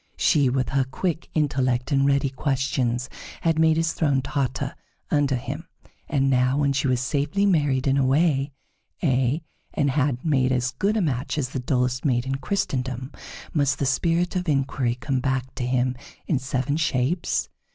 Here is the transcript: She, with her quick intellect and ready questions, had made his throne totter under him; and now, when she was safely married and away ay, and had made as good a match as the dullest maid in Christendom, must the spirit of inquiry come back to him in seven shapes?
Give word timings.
She, 0.17 0.49
with 0.49 0.69
her 0.69 0.83
quick 0.83 1.29
intellect 1.35 1.91
and 1.91 2.07
ready 2.07 2.31
questions, 2.31 3.07
had 3.41 3.59
made 3.59 3.77
his 3.77 3.93
throne 3.93 4.23
totter 4.23 4.73
under 5.11 5.35
him; 5.35 5.67
and 6.09 6.27
now, 6.27 6.57
when 6.57 6.73
she 6.73 6.87
was 6.87 6.99
safely 6.99 7.45
married 7.45 7.85
and 7.85 7.99
away 7.99 8.51
ay, 9.03 9.43
and 9.75 9.91
had 9.91 10.25
made 10.25 10.51
as 10.51 10.71
good 10.71 10.97
a 10.97 11.01
match 11.01 11.37
as 11.37 11.49
the 11.49 11.59
dullest 11.59 12.03
maid 12.03 12.25
in 12.25 12.33
Christendom, 12.39 13.11
must 13.53 13.77
the 13.77 13.85
spirit 13.85 14.35
of 14.35 14.49
inquiry 14.49 14.95
come 14.95 15.19
back 15.19 15.53
to 15.53 15.67
him 15.67 15.95
in 16.25 16.39
seven 16.39 16.77
shapes? 16.77 17.47